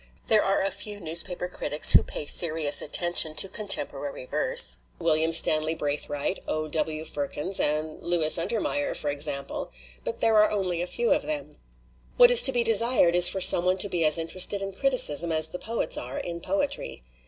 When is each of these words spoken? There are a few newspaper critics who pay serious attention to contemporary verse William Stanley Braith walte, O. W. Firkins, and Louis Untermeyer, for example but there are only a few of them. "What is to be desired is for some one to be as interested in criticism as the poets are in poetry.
There 0.25 0.41
are 0.43 0.63
a 0.63 0.71
few 0.71 0.99
newspaper 0.99 1.47
critics 1.47 1.91
who 1.91 2.01
pay 2.01 2.25
serious 2.25 2.81
attention 2.81 3.35
to 3.35 3.47
contemporary 3.47 4.25
verse 4.25 4.79
William 4.97 5.31
Stanley 5.31 5.75
Braith 5.75 6.09
walte, 6.09 6.39
O. 6.47 6.67
W. 6.67 7.05
Firkins, 7.05 7.59
and 7.59 8.01
Louis 8.01 8.35
Untermeyer, 8.35 8.95
for 8.95 9.11
example 9.11 9.71
but 10.03 10.19
there 10.19 10.37
are 10.37 10.49
only 10.49 10.81
a 10.81 10.87
few 10.87 11.11
of 11.13 11.21
them. 11.21 11.57
"What 12.17 12.31
is 12.31 12.41
to 12.41 12.51
be 12.51 12.63
desired 12.63 13.13
is 13.13 13.29
for 13.29 13.41
some 13.41 13.63
one 13.63 13.77
to 13.77 13.89
be 13.89 14.03
as 14.03 14.17
interested 14.17 14.59
in 14.59 14.73
criticism 14.73 15.31
as 15.31 15.49
the 15.49 15.59
poets 15.59 15.97
are 15.99 16.17
in 16.17 16.39
poetry. 16.41 17.03